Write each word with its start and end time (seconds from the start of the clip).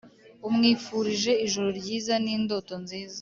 umwifurize 0.47 1.31
ijoro 1.45 1.69
ryiza, 1.79 2.13
n’indoto 2.23 2.73
nziza 2.83 3.09